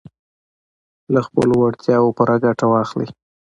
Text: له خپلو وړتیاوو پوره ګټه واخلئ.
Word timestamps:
له 1.13 1.19
خپلو 1.27 1.53
وړتیاوو 1.57 2.15
پوره 2.17 2.35
ګټه 2.45 2.65
واخلئ. 2.69 3.07